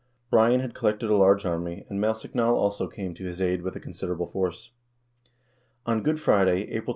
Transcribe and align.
Brian 0.31 0.61
had 0.61 0.73
collected 0.73 1.11
a 1.11 1.15
large 1.15 1.45
army, 1.45 1.85
and 1.87 1.99
Maelsechnaill 2.01 2.55
also 2.55 2.87
came 2.87 3.13
to 3.13 3.25
his 3.25 3.39
aid 3.39 3.61
with 3.61 3.75
a 3.75 3.79
considerable 3.79 4.25
force. 4.25 4.71
On 5.85 6.01
Good 6.01 6.19
Friday, 6.19 6.61
April 6.71 6.87
2'. 6.87 6.89